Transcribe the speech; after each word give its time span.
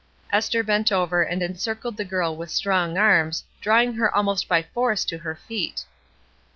Esther 0.31 0.63
bent 0.63 0.91
over 0.91 1.21
and 1.21 1.43
encircled 1.43 1.95
the 1.95 2.03
girl 2.03 2.35
with 2.35 2.49
strong 2.49 2.97
arms, 2.97 3.43
drawing 3.61 3.93
her 3.93 4.11
almost 4.15 4.47
by 4.47 4.63
force 4.63 5.05
to 5.05 5.19
her 5.19 5.35
feet. 5.35 5.85